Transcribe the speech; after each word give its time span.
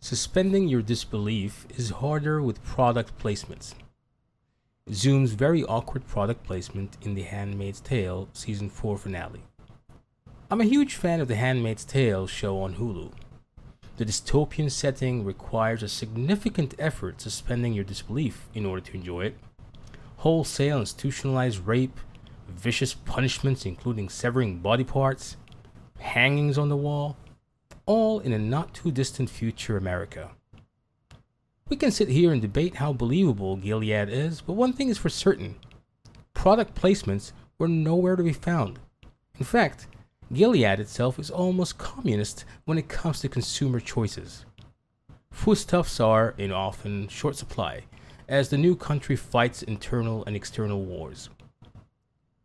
Suspending 0.00 0.68
your 0.68 0.80
disbelief 0.80 1.66
is 1.76 1.90
harder 1.90 2.40
with 2.40 2.62
product 2.62 3.18
placements. 3.18 3.74
Zoom's 4.92 5.32
very 5.32 5.64
awkward 5.64 6.06
product 6.06 6.44
placement 6.44 6.96
in 7.02 7.16
The 7.16 7.24
Handmaid's 7.24 7.80
Tale 7.80 8.28
season 8.32 8.70
4 8.70 8.96
finale. 8.96 9.42
I'm 10.52 10.60
a 10.60 10.64
huge 10.64 10.94
fan 10.94 11.20
of 11.20 11.26
The 11.26 11.34
Handmaid's 11.34 11.84
Tale 11.84 12.28
show 12.28 12.62
on 12.62 12.76
Hulu. 12.76 13.10
The 13.96 14.04
dystopian 14.04 14.70
setting 14.70 15.24
requires 15.24 15.82
a 15.82 15.88
significant 15.88 16.76
effort 16.78 17.20
suspending 17.20 17.72
your 17.72 17.84
disbelief 17.84 18.48
in 18.54 18.64
order 18.64 18.80
to 18.80 18.94
enjoy 18.94 19.22
it. 19.22 19.36
Wholesale 20.18 20.78
institutionalized 20.78 21.66
rape, 21.66 21.98
vicious 22.48 22.94
punishments 22.94 23.66
including 23.66 24.08
severing 24.08 24.60
body 24.60 24.84
parts, 24.84 25.36
hangings 25.98 26.56
on 26.56 26.68
the 26.68 26.76
wall, 26.76 27.16
all 27.88 28.20
in 28.20 28.34
a 28.34 28.38
not 28.38 28.74
too 28.74 28.92
distant 28.92 29.30
future 29.30 29.78
America. 29.78 30.30
We 31.70 31.76
can 31.76 31.90
sit 31.90 32.10
here 32.10 32.32
and 32.32 32.42
debate 32.42 32.74
how 32.74 32.92
believable 32.92 33.56
Gilead 33.56 34.10
is, 34.10 34.42
but 34.42 34.52
one 34.52 34.74
thing 34.74 34.90
is 34.90 34.98
for 34.98 35.08
certain 35.08 35.56
product 36.34 36.74
placements 36.74 37.32
were 37.58 37.66
nowhere 37.66 38.14
to 38.14 38.22
be 38.22 38.34
found. 38.34 38.78
In 39.38 39.44
fact, 39.46 39.86
Gilead 40.30 40.78
itself 40.78 41.18
is 41.18 41.30
almost 41.30 41.78
communist 41.78 42.44
when 42.66 42.76
it 42.76 42.88
comes 42.88 43.20
to 43.20 43.28
consumer 43.28 43.80
choices. 43.80 44.44
Foodstuffs 45.30 45.98
are 45.98 46.34
in 46.36 46.52
often 46.52 47.08
short 47.08 47.36
supply 47.36 47.84
as 48.28 48.50
the 48.50 48.58
new 48.58 48.76
country 48.76 49.16
fights 49.16 49.62
internal 49.62 50.24
and 50.26 50.36
external 50.36 50.84
wars. 50.84 51.30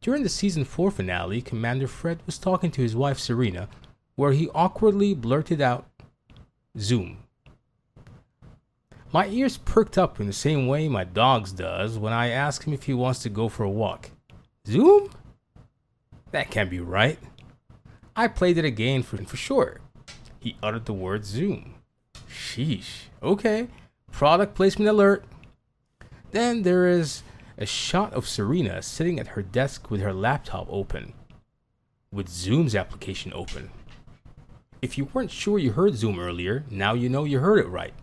During 0.00 0.22
the 0.22 0.28
season 0.28 0.64
4 0.64 0.92
finale, 0.92 1.42
Commander 1.42 1.88
Fred 1.88 2.20
was 2.26 2.38
talking 2.38 2.70
to 2.70 2.82
his 2.82 2.94
wife 2.94 3.18
Serena, 3.18 3.68
where 4.16 4.32
he 4.32 4.48
awkwardly 4.54 5.14
blurted 5.14 5.60
out, 5.60 5.86
Zoom. 6.78 7.18
My 9.12 9.26
ears 9.26 9.58
perked 9.58 9.98
up 9.98 10.20
in 10.20 10.26
the 10.26 10.32
same 10.32 10.66
way 10.66 10.88
my 10.88 11.04
dog's 11.04 11.52
does 11.52 11.98
when 11.98 12.12
I 12.12 12.28
ask 12.28 12.64
him 12.64 12.72
if 12.72 12.84
he 12.84 12.94
wants 12.94 13.22
to 13.22 13.28
go 13.28 13.48
for 13.48 13.64
a 13.64 13.70
walk. 13.70 14.10
Zoom? 14.66 15.10
That 16.30 16.50
can't 16.50 16.70
be 16.70 16.80
right. 16.80 17.18
I 18.16 18.28
played 18.28 18.56
it 18.56 18.64
again 18.64 19.02
for, 19.02 19.18
for 19.18 19.36
sure. 19.36 19.80
He 20.40 20.56
uttered 20.62 20.86
the 20.86 20.94
word 20.94 21.26
Zoom. 21.26 21.74
Sheesh. 22.28 23.04
Okay. 23.22 23.68
Product 24.10 24.54
placement 24.54 24.88
alert. 24.88 25.24
Then 26.30 26.62
there 26.62 26.88
is 26.88 27.22
a 27.58 27.66
shot 27.66 28.14
of 28.14 28.26
Serena 28.26 28.82
sitting 28.82 29.20
at 29.20 29.28
her 29.28 29.42
desk 29.42 29.90
with 29.90 30.00
her 30.00 30.14
laptop 30.14 30.66
open, 30.70 31.12
with 32.10 32.28
Zoom's 32.28 32.74
application 32.74 33.32
open. 33.34 33.70
If 34.82 34.98
you 34.98 35.08
weren't 35.12 35.30
sure 35.30 35.60
you 35.60 35.70
heard 35.70 35.94
Zoom 35.94 36.18
earlier, 36.18 36.64
now 36.68 36.94
you 36.94 37.08
know 37.08 37.22
you 37.22 37.38
heard 37.38 37.60
it 37.60 37.68
right. 37.68 37.94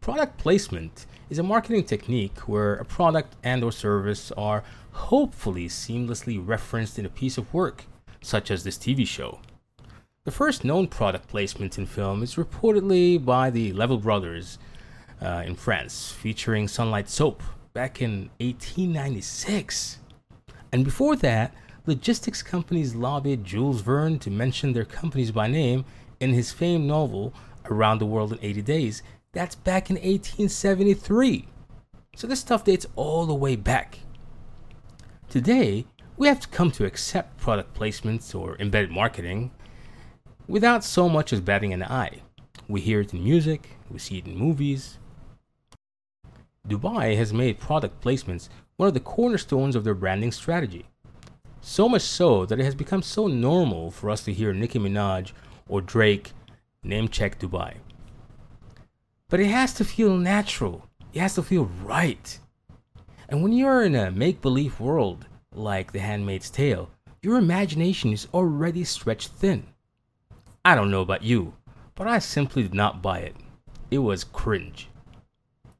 Product 0.00 0.38
placement 0.38 1.04
is 1.28 1.40
a 1.40 1.42
marketing 1.42 1.82
technique 1.82 2.38
where 2.46 2.76
a 2.76 2.84
product 2.84 3.34
and 3.42 3.64
or 3.64 3.72
service 3.72 4.30
are 4.36 4.62
hopefully 4.92 5.66
seamlessly 5.66 6.40
referenced 6.40 6.96
in 7.00 7.06
a 7.06 7.08
piece 7.08 7.36
of 7.36 7.52
work, 7.52 7.86
such 8.22 8.52
as 8.52 8.62
this 8.62 8.78
TV 8.78 9.04
show. 9.04 9.40
The 10.22 10.30
first 10.30 10.64
known 10.64 10.86
product 10.86 11.26
placement 11.26 11.76
in 11.76 11.86
film 11.86 12.22
is 12.22 12.36
reportedly 12.36 13.22
by 13.22 13.50
the 13.50 13.72
Level 13.72 13.98
Brothers 13.98 14.60
uh, 15.20 15.42
in 15.44 15.56
France, 15.56 16.12
featuring 16.12 16.68
Sunlight 16.68 17.08
Soap 17.08 17.42
back 17.72 18.00
in 18.00 18.30
1896. 18.38 19.98
And 20.70 20.84
before 20.84 21.16
that, 21.16 21.52
logistics 21.86 22.42
companies 22.42 22.94
lobbied 22.94 23.44
Jules 23.44 23.80
Verne 23.80 24.18
to 24.18 24.30
mention 24.30 24.72
their 24.72 24.84
companies 24.84 25.30
by 25.30 25.46
name 25.46 25.84
in 26.20 26.32
his 26.32 26.52
famed 26.52 26.86
novel 26.86 27.32
Around 27.70 27.98
the 27.98 28.06
World 28.06 28.32
in 28.32 28.38
80 28.42 28.62
Days 28.62 29.02
that's 29.36 29.54
back 29.54 29.90
in 29.90 29.96
1873. 29.96 31.46
So 32.16 32.26
this 32.26 32.40
stuff 32.40 32.64
dates 32.64 32.86
all 32.96 33.26
the 33.26 33.34
way 33.34 33.54
back. 33.54 33.98
Today, 35.28 35.84
we 36.16 36.26
have 36.26 36.40
to 36.40 36.48
come 36.48 36.70
to 36.70 36.86
accept 36.86 37.36
product 37.36 37.78
placements 37.78 38.34
or 38.34 38.56
embedded 38.58 38.90
marketing 38.90 39.50
without 40.48 40.82
so 40.82 41.06
much 41.10 41.34
as 41.34 41.42
batting 41.42 41.74
an 41.74 41.82
eye. 41.82 42.22
We 42.66 42.80
hear 42.80 43.02
it 43.02 43.12
in 43.12 43.22
music, 43.22 43.76
we 43.90 43.98
see 43.98 44.16
it 44.16 44.26
in 44.26 44.38
movies. 44.38 44.96
Dubai 46.66 47.14
has 47.18 47.34
made 47.34 47.60
product 47.60 48.02
placements 48.02 48.48
one 48.78 48.88
of 48.88 48.94
the 48.94 49.00
cornerstones 49.00 49.76
of 49.76 49.84
their 49.84 49.94
branding 49.94 50.32
strategy. 50.32 50.86
So 51.68 51.88
much 51.88 52.02
so 52.02 52.46
that 52.46 52.60
it 52.60 52.64
has 52.64 52.76
become 52.76 53.02
so 53.02 53.26
normal 53.26 53.90
for 53.90 54.08
us 54.08 54.22
to 54.22 54.32
hear 54.32 54.54
Nicki 54.54 54.78
Minaj 54.78 55.32
or 55.68 55.80
Drake 55.80 56.30
name 56.84 57.08
check 57.08 57.40
Dubai. 57.40 57.74
But 59.28 59.40
it 59.40 59.48
has 59.48 59.74
to 59.74 59.84
feel 59.84 60.16
natural. 60.16 60.88
It 61.12 61.18
has 61.18 61.34
to 61.34 61.42
feel 61.42 61.68
right. 61.82 62.38
And 63.28 63.42
when 63.42 63.52
you're 63.52 63.82
in 63.82 63.96
a 63.96 64.12
make 64.12 64.40
believe 64.40 64.78
world 64.78 65.26
like 65.52 65.90
The 65.90 65.98
Handmaid's 65.98 66.50
Tale, 66.50 66.88
your 67.20 67.36
imagination 67.36 68.12
is 68.12 68.28
already 68.32 68.84
stretched 68.84 69.30
thin. 69.30 69.66
I 70.64 70.76
don't 70.76 70.92
know 70.92 71.02
about 71.02 71.24
you, 71.24 71.52
but 71.96 72.06
I 72.06 72.20
simply 72.20 72.62
did 72.62 72.74
not 72.74 73.02
buy 73.02 73.18
it. 73.18 73.34
It 73.90 73.98
was 73.98 74.22
cringe. 74.22 74.88